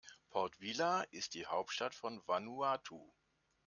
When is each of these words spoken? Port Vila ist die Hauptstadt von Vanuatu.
Port 0.31 0.55
Vila 0.59 1.03
ist 1.11 1.35
die 1.35 1.45
Hauptstadt 1.45 1.93
von 1.93 2.23
Vanuatu. 2.27 3.11